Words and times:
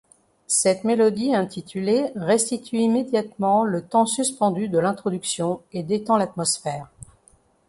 Cette 0.47 0.83
mélodie 0.83 1.35
intitulée 1.35 2.11
restitue 2.15 2.77
immédiatement 2.79 3.63
le 3.65 3.83
temps 3.83 4.07
suspendu 4.07 4.67
de 4.67 4.79
l’introduction 4.79 5.61
et 5.73 5.83
détend 5.83 6.17
l’atmosphère. 6.17 6.89